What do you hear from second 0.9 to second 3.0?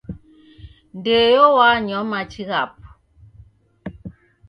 Ndeyo wanywa machi ghapo.